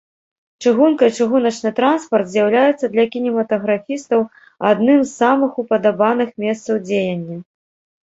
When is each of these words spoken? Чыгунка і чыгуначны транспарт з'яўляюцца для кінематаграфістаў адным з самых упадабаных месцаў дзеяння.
Чыгунка 0.63 1.03
і 1.11 1.17
чыгуначны 1.17 1.71
транспарт 1.81 2.27
з'яўляюцца 2.31 2.85
для 2.95 3.05
кінематаграфістаў 3.17 4.19
адным 4.73 4.99
з 5.07 5.09
самых 5.21 5.51
упадабаных 5.63 6.29
месцаў 6.49 6.85
дзеяння. 6.91 7.37